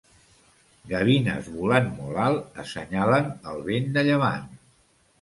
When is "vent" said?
3.71-3.97